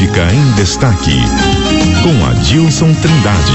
[0.00, 1.12] Política em Destaque,
[2.02, 3.52] com Adilson Trindade.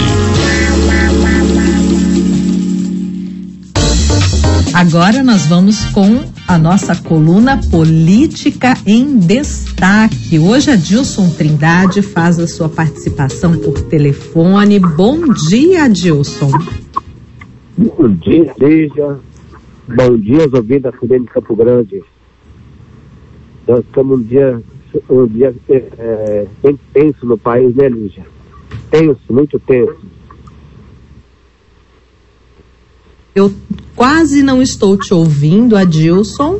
[4.75, 10.37] Agora nós vamos com a nossa coluna Política em Destaque.
[10.37, 14.77] Hoje a Dilson Trindade faz a sua participação por telefone.
[14.77, 16.51] Bom dia, Dilson.
[17.75, 19.17] Bom dia, Lígia.
[19.87, 22.03] Bom dia aos ouvintes da de Campo Grande.
[23.67, 24.61] Nós estamos um dia,
[25.09, 28.25] um dia é, bem tenso no país, né, Lígia?
[28.89, 29.95] Tenso, muito tenso.
[33.33, 33.53] Eu
[33.95, 36.59] quase não estou te ouvindo, Adilson.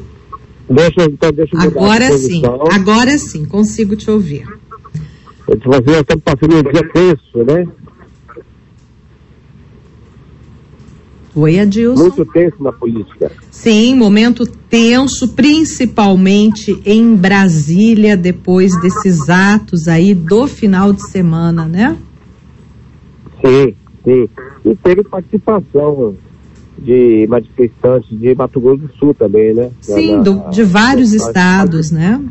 [0.70, 4.45] Deixa, então, deixa eu Agora sim, agora sim, consigo te ouvir.
[5.48, 7.67] Eu nós estamos passando um dia tenso, né?
[11.35, 12.02] Oi, Adilson.
[12.02, 13.30] Muito tenso na política.
[13.52, 21.98] Sim, momento tenso, principalmente em Brasília, depois desses atos aí do final de semana, né?
[23.43, 24.29] Sim, sim.
[24.63, 26.15] E teve participação
[26.77, 29.71] de manifestantes de Mato Grosso do Sul também, né?
[29.81, 32.24] Sim, do, de vários na, estados, né?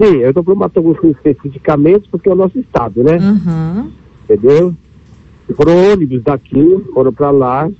[0.00, 3.18] Sim, eu estou para o Mato Grosso especificamente porque é o nosso estado, né?
[3.18, 3.90] Uhum.
[4.24, 4.74] Entendeu?
[5.54, 7.70] Foram ônibus daqui, foram para lá,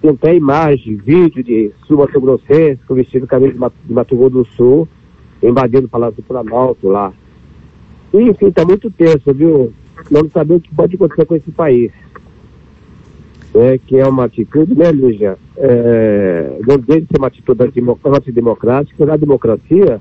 [0.00, 4.30] tem até imagem, vídeo de sul Mato Grossense com vestido camisa de de Mato Grosso
[4.30, 4.88] do Sul,
[5.42, 7.12] invadindo o Palácio do Planalto lá.
[8.12, 9.72] Enfim, está muito tenso, viu?
[10.10, 11.92] Não sabemos o que pode acontecer com esse país
[13.54, 15.36] é, que é uma atitude, né, Lígia?
[15.56, 19.06] É, não deve ser uma atitude antidemocrática.
[19.06, 20.00] Na democracia,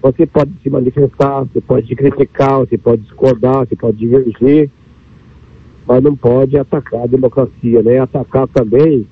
[0.00, 4.70] você pode se manifestar, você pode criticar, você pode discordar, você pode divergir,
[5.90, 7.98] mas não pode atacar a democracia, né?
[7.98, 9.04] Atacar também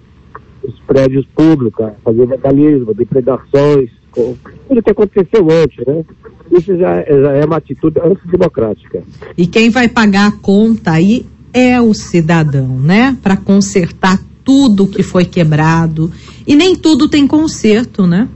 [0.62, 6.04] os prédios públicos, fazer vandalismo, depredações, tudo que aconteceu antes, né?
[6.52, 9.02] Isso já, já é uma atitude antidemocrática.
[9.36, 13.18] E quem vai pagar a conta aí é o cidadão, né?
[13.20, 16.12] Para consertar tudo que foi quebrado.
[16.46, 18.28] E nem tudo tem conserto, né?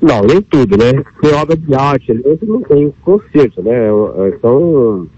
[0.00, 1.02] Não, nem tudo, né?
[1.20, 2.14] Tem obra de arte,
[2.44, 3.88] não tem conserto, né?
[4.40, 5.08] São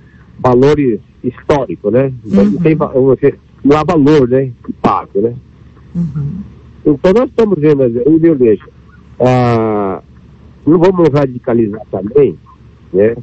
[0.40, 2.12] valores históricos, né?
[2.24, 2.50] Então, uhum.
[2.50, 3.34] Não, tem, você,
[3.64, 4.50] não há valor, né?
[4.80, 5.34] Pago, né?
[5.94, 6.40] Uhum.
[6.86, 8.68] Então nós estamos vendo, eu vejo,
[9.20, 10.00] ah,
[10.66, 12.38] não vamos radicalizar também,
[12.92, 13.16] né?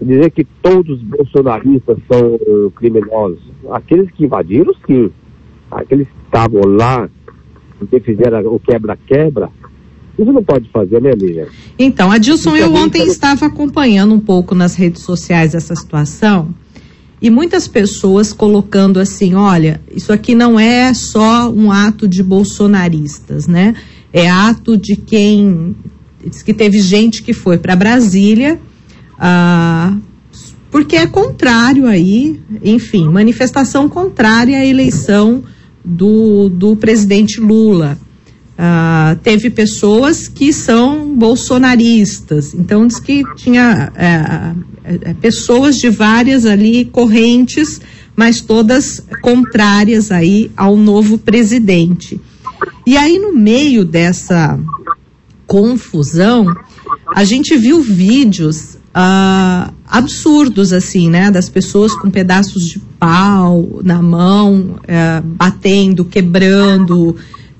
[0.00, 2.38] dizer que todos os bolsonaristas são
[2.76, 3.40] criminosos.
[3.70, 5.10] Aqueles que invadiram, sim.
[5.70, 7.08] Aqueles que estavam lá,
[7.90, 9.50] que fizeram o quebra-quebra,
[10.18, 11.48] isso não pode fazer, né, Lívia?
[11.78, 16.54] Então, Adilson, eu ontem estava acompanhando um pouco nas redes sociais essa situação
[17.20, 23.46] e muitas pessoas colocando assim: olha, isso aqui não é só um ato de bolsonaristas,
[23.46, 23.74] né?
[24.12, 25.74] É ato de quem.
[26.24, 28.58] Diz que teve gente que foi para Brasília
[29.18, 29.96] ah,
[30.70, 35.42] porque é contrário aí, enfim, manifestação contrária à eleição
[35.84, 37.98] do, do presidente Lula.
[38.58, 44.54] Ah, teve pessoas que são bolsonaristas, então diz que tinha é,
[45.10, 47.82] é, pessoas de várias ali correntes,
[48.16, 52.18] mas todas contrárias aí ao novo presidente.
[52.86, 54.58] E aí no meio dessa
[55.46, 56.46] confusão,
[57.14, 61.30] a gente viu vídeos uh, absurdos, assim, né?
[61.30, 67.14] Das pessoas com pedaços de pau na mão, uh, batendo, quebrando,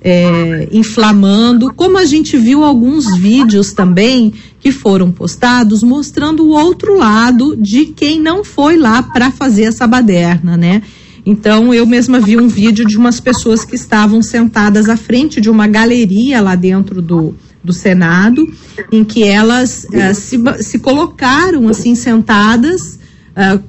[0.08, 6.96] é, inflamando, como a gente viu alguns vídeos também que foram postados mostrando o outro
[6.96, 10.80] lado de quem não foi lá para fazer essa baderna, né?
[11.26, 15.50] Então, eu mesma vi um vídeo de umas pessoas que estavam sentadas à frente de
[15.50, 17.34] uma galeria lá dentro do,
[17.64, 18.48] do Senado,
[18.92, 23.00] em que elas uh, se, se colocaram assim sentadas
[23.32, 23.60] uh,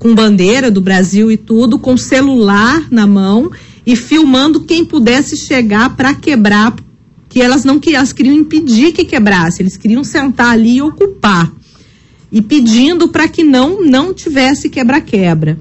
[0.00, 3.52] com bandeira do Brasil e tudo, com celular na mão
[3.86, 6.74] e filmando quem pudesse chegar para quebrar,
[7.28, 11.52] que elas não que elas queriam impedir que quebrasse, eles queriam sentar ali e ocupar
[12.32, 15.58] e pedindo para que não não tivesse quebra-quebra.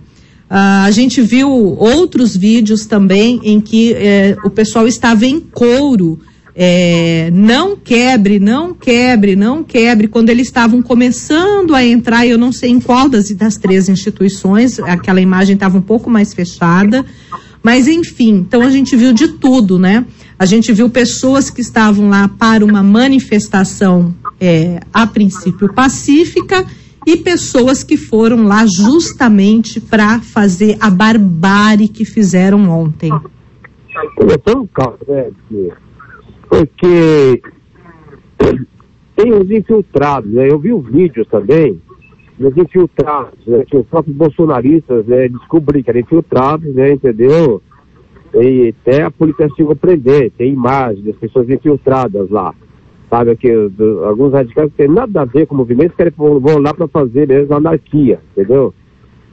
[0.49, 6.19] Uh, a gente viu outros vídeos também em que eh, o pessoal estava em couro
[6.57, 10.07] é, não quebre, não quebre, não quebre.
[10.07, 14.79] Quando eles estavam começando a entrar, eu não sei em qual das, das três instituições,
[14.79, 17.05] aquela imagem estava um pouco mais fechada,
[17.65, 20.05] mas enfim, então a gente viu de tudo, né?
[20.37, 26.63] A gente viu pessoas que estavam lá para uma manifestação, é, a princípio pacífica,
[27.07, 33.11] e pessoas que foram lá justamente para fazer a barbárie que fizeram ontem.
[34.29, 35.31] É tão calmo, né?
[36.47, 37.41] porque
[39.15, 40.51] tem os infiltrados, né?
[40.51, 41.81] Eu vi o vídeo também,
[42.39, 47.61] os infiltrados, né, que os próprios bolsonaristas né, descobriram que eram infiltrados, né, entendeu?
[48.33, 52.53] E até a polícia chegou prender, tem imagem das pessoas infiltradas lá.
[53.09, 53.49] Sabe que
[54.05, 57.27] alguns radicais não têm nada a ver com o movimento, querem vão lá para fazer
[57.27, 58.73] mesmo anarquia, entendeu?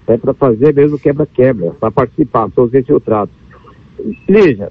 [0.07, 3.35] É para fazer mesmo quebra-quebra, para participar, são os infiltrados.
[4.29, 4.71] Lígia,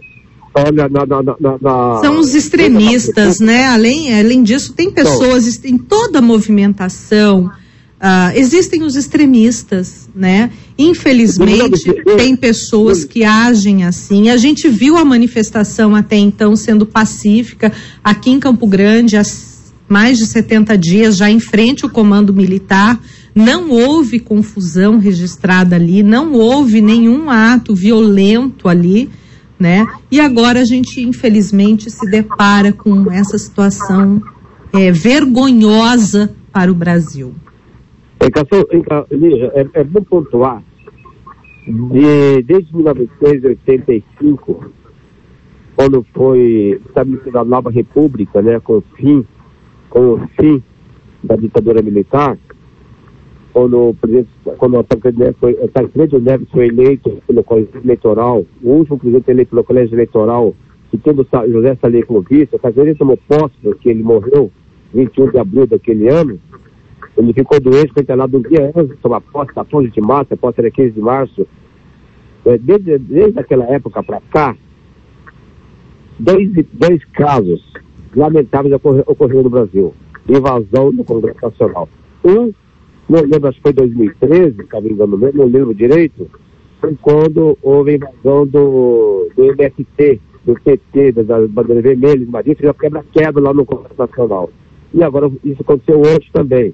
[0.56, 3.66] olha, na, na, na, na, São os extremistas, né?
[3.66, 7.50] Além, além disso, tem pessoas em toda a movimentação.
[8.02, 10.50] Uh, existem os extremistas, né?
[10.76, 14.30] Infelizmente, tem pessoas que agem assim.
[14.30, 17.72] A gente viu a manifestação até então sendo pacífica
[18.04, 19.24] aqui em Campo Grande, há
[19.88, 23.00] mais de 70 dias, já em frente ao comando militar.
[23.36, 29.10] Não houve confusão registrada ali, não houve nenhum ato violento ali
[29.62, 29.86] né?
[30.10, 34.20] E agora a gente, infelizmente, se depara com essa situação
[34.74, 37.36] é, vergonhosa para o Brasil.
[39.54, 40.64] É, é bom pontuar,
[41.68, 44.72] de, desde 1985,
[45.76, 49.26] quando foi estabelecida a nova república, né, com o fim,
[49.90, 50.62] com o fim
[51.24, 52.38] da ditadura militar,
[53.54, 59.32] quando o presidente, quando o Tancredo Neves foi eleito pelo colégio eleitoral, o último presidente
[59.32, 60.56] eleito pelo colégio eleitoral,
[60.90, 64.52] que tendo José Saleh como vice, o Tancredo tomou posse porque ele morreu
[64.94, 66.40] 21 de abril daquele ano,
[67.18, 70.38] ele ficou doente, foi internado um dia antes de tomar posse, 14 de março, a
[70.38, 71.48] posse era 15 de março.
[72.44, 74.56] Desde, desde aquela época para cá,
[76.18, 77.62] dois, dois casos
[78.16, 78.74] lamentáveis
[79.06, 79.94] ocorreram no Brasil.
[80.28, 81.88] Invasão do Congresso Nacional.
[82.24, 82.52] Um
[83.12, 86.30] não lembro, acho que foi 2013, estava engano mesmo, não lembro direito,
[86.80, 92.56] foi quando houve a invasão do, do MST, do PT, da bandeira vermelha, de Maria,
[92.56, 94.50] fez a quebra-quebra lá no Congresso Nacional.
[94.94, 96.74] E agora isso aconteceu hoje também.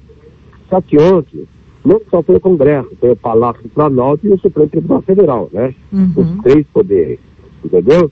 [0.69, 1.48] Só que ontem,
[1.86, 5.50] não só foi o Congresso, foi o Palácio do Planalto e o Supremo Tribunal Federal,
[5.54, 5.74] né?
[5.92, 6.14] Uhum.
[6.16, 7.19] Os três poderes,
[7.64, 8.12] entendeu?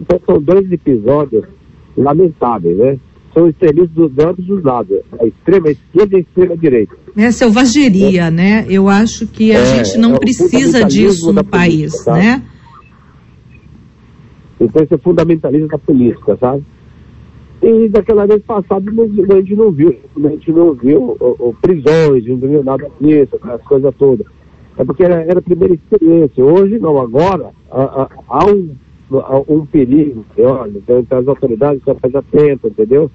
[0.00, 1.44] Então são dois episódios
[1.96, 2.98] lamentáveis, né?
[3.36, 6.96] são extremistas dos ambos os lados, a extrema esquerda e a extrema direita.
[7.14, 8.30] É selvageria, é.
[8.30, 8.66] né?
[8.66, 12.16] Eu acho que a é, gente não é precisa disso no país, política, tá?
[12.16, 12.42] né?
[14.58, 16.64] Então esse é fundamentalismo da política, sabe?
[17.68, 22.36] E daquela vez passada a gente não viu, a gente não viu o, prisões, não
[22.36, 24.26] viu nada disso, aquelas coisas todas.
[24.78, 26.44] É porque era, era a primeira experiência.
[26.44, 28.70] Hoje não, agora há, há um,
[29.12, 33.10] há um perigo, olha, então, então as autoridades estão mais atentas, entendeu?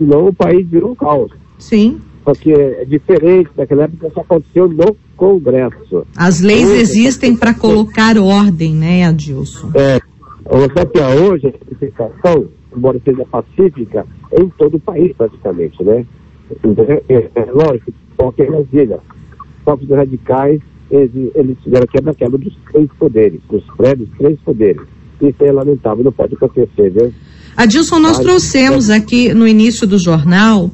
[0.00, 1.30] senão o país virou um caos.
[1.58, 2.00] Sim.
[2.24, 6.06] Porque é diferente daquela época, isso aconteceu no Congresso.
[6.16, 9.70] As leis hoje, existem para colocar ordem, né, Adilson?
[9.74, 10.00] É.
[10.74, 14.06] Só que hoje a edificação, embora seja pacífica,
[14.38, 16.06] em todo o país praticamente, né?
[17.08, 18.98] É, é, é lógico, qualquer Brasília.
[18.98, 24.82] Os próprios radicais, eles, eles fizeram quebra-quebra dos três poderes, dos prédios, três poderes.
[25.20, 27.12] Isso é lamentável, não pode acontecer, viu?
[27.56, 30.70] Adilson, nós trouxemos aqui no início do jornal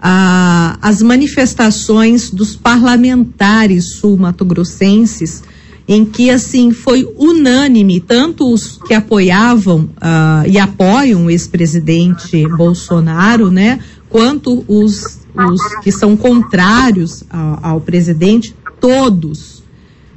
[0.00, 5.42] ah, as manifestações dos parlamentares sul-mato-grossenses,
[5.90, 13.50] em que assim foi unânime, tanto os que apoiavam ah, e apoiam o ex-presidente Bolsonaro,
[13.50, 19.64] né, quanto os, os que são contrários ao, ao presidente, todos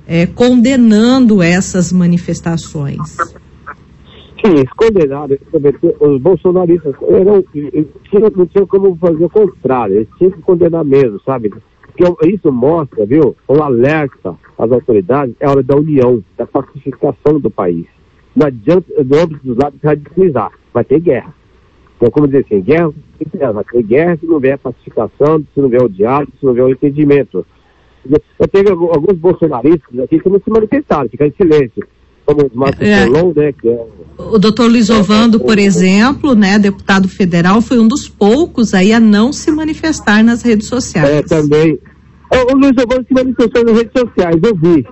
[0.07, 3.17] é, condenando essas manifestações.
[4.45, 5.39] Sim, condenados,
[5.99, 7.43] os bolsonaristas eram,
[8.35, 11.51] não tinham como fazer o contrário, eles tinham que condenar mesmo, sabe?
[11.95, 17.51] Porque isso mostra, viu, um alerta às autoridades, é hora da união, da pacificação do
[17.51, 17.85] país.
[18.35, 21.33] Não adianta, do âmbito dos lados, radicalizar, vai ter guerra.
[21.97, 22.91] Então, como dizer assim, guerra,
[23.51, 26.65] vai ter guerra se não houver pacificação, se não houver o diálogo, se não houver
[26.65, 27.45] o entendimento.
[28.39, 31.87] Eu tenho alguns bolsonaristas aqui que não se manifestaram, ficaram em silêncio
[32.79, 33.05] é.
[33.39, 33.85] né, que é
[34.17, 38.99] o doutor Luiz Ovando, por exemplo, né, deputado federal, foi um dos poucos aí a
[38.99, 41.09] não se manifestar nas redes sociais.
[41.09, 41.79] É, também.
[42.31, 44.85] O, o Luiz Ovando se manifestou nas redes sociais, eu vi.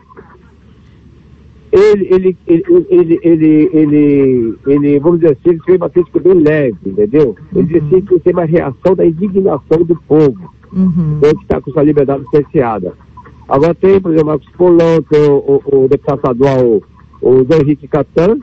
[1.72, 7.36] Ele, ele, ele, ele, ele, ele, vamos dizer assim, ele foi bastante bem leve, entendeu?
[7.56, 11.20] Ele disse assim que tem uma reação da indignação do povo, uhum.
[11.22, 12.94] que está com sua liberdade cerceada.
[13.48, 16.82] Agora tem, por exemplo, Marcos Polão, tem o, o, o deputado estadual
[17.22, 18.40] o Zé Henrique Catan,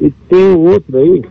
[0.00, 1.22] e tem o outro aí,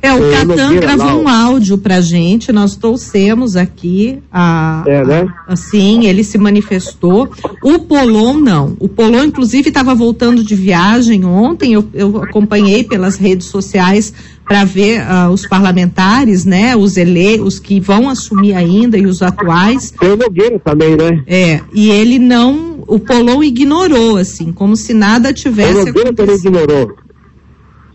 [0.00, 5.26] É, o Catan gravou um áudio pra gente, nós trouxemos aqui a, é, né?
[5.46, 7.28] A, assim, ele se manifestou.
[7.62, 8.76] O Polon não.
[8.78, 14.12] O Polon, inclusive, estava voltando de viagem ontem, eu, eu acompanhei pelas redes sociais
[14.44, 19.20] para ver uh, os parlamentares, né, os ele, os que vão assumir ainda e os
[19.20, 19.92] atuais.
[19.98, 21.22] Tem o Nogueira também, né?
[21.26, 26.16] É, e ele não, o Polon ignorou, assim, como se nada tivesse o Nogueira acontecido.
[26.16, 27.07] também ignorou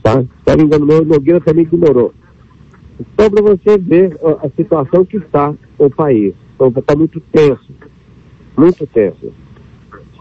[0.03, 0.21] tá?
[0.21, 2.13] Se não me engano, o Nogueira também ignorou.
[2.99, 6.33] Então, para você ver a, situação que está o país.
[6.55, 7.73] Então, está muito tenso,
[8.55, 9.33] muito tenso,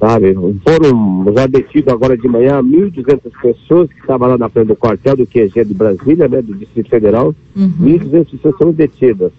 [0.00, 0.34] sabe?
[0.66, 5.16] Foram já detidos agora de manhã 1.200 pessoas que estavam lá na frente do quartel
[5.16, 7.34] do QG de Brasília, né, do Distrito Federal.
[7.54, 7.70] Uhum.
[7.80, 9.30] 1.200 pessoas são detidas.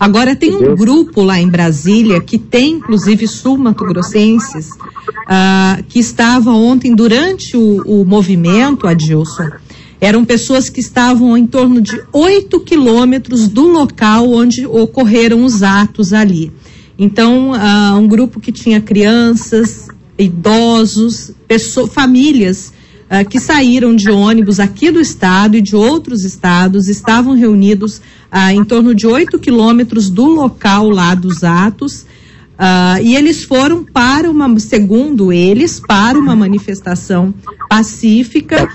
[0.00, 0.72] Agora, tem Entendeu?
[0.72, 7.82] um grupo lá em Brasília que tem, inclusive, sul-mato-grossenses, uh, que estava ontem, durante o,
[7.82, 9.50] o movimento, Adilson,
[10.00, 16.12] eram pessoas que estavam em torno de 8 quilômetros do local onde ocorreram os atos
[16.12, 16.52] ali.
[16.98, 19.88] Então, uh, um grupo que tinha crianças,
[20.18, 22.72] idosos, pessoas, famílias
[23.10, 27.98] uh, que saíram de ônibus aqui do estado e de outros estados, estavam reunidos
[28.32, 32.04] uh, em torno de 8 quilômetros do local lá dos atos.
[32.58, 37.32] Uh, e eles foram para uma, segundo eles, para uma manifestação
[37.70, 38.68] pacífica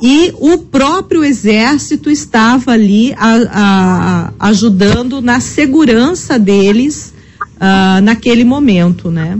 [0.00, 7.12] e o próprio exército estava ali a, a, ajudando na segurança deles
[7.56, 9.36] uh, naquele momento, né?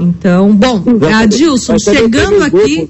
[0.00, 0.82] Então, bom,
[1.14, 2.88] Adilson, chegando aqui.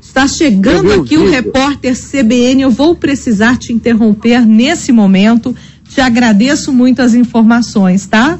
[0.00, 2.62] Está chegando aqui o repórter CBN.
[2.62, 5.56] Eu vou precisar te interromper nesse momento.
[5.88, 8.38] Te agradeço muito as informações, tá?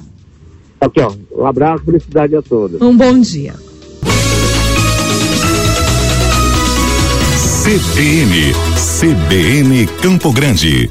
[0.85, 1.13] Aqui, ó.
[1.35, 2.81] Um abraço, felicidade a todos.
[2.83, 3.55] Um bom dia.
[7.65, 10.91] CBN, CBN Campo Grande.